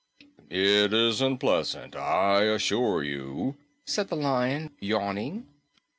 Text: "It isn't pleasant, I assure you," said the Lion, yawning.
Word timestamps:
"It 0.49 0.93
isn't 0.93 1.37
pleasant, 1.37 1.95
I 1.95 2.45
assure 2.45 3.03
you," 3.03 3.57
said 3.85 4.07
the 4.07 4.15
Lion, 4.15 4.71
yawning. 4.79 5.45